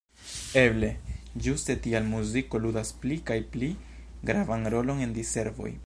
Eble 0.59 0.87
ĝuste 1.47 1.75
tial 1.83 2.07
muziko 2.15 2.63
ludas 2.65 2.93
pli 3.05 3.19
kaj 3.31 3.39
pli 3.53 3.71
gravan 4.31 4.69
rolon 4.77 5.05
en 5.07 5.15
diservoj. 5.21 5.73